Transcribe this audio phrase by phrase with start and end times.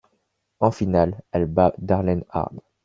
[0.59, 2.59] En finale, elle bat Darlene Hard.